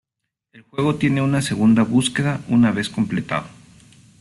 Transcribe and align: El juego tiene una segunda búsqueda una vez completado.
El 0.51 0.63
juego 0.63 0.95
tiene 0.95 1.21
una 1.21 1.43
segunda 1.43 1.83
búsqueda 1.83 2.41
una 2.47 2.71
vez 2.71 2.89
completado. 2.89 3.45